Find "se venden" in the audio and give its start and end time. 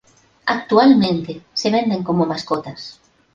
1.53-2.01